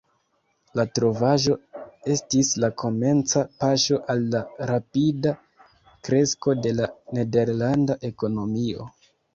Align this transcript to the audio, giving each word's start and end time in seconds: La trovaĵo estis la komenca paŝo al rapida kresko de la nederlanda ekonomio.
La 0.77 0.85
trovaĵo 0.99 1.57
estis 2.13 2.49
la 2.65 2.71
komenca 2.85 3.45
paŝo 3.65 4.01
al 4.15 4.27
rapida 4.73 5.37
kresko 6.09 6.59
de 6.67 6.77
la 6.81 6.93
nederlanda 7.21 8.03
ekonomio. 8.13 8.95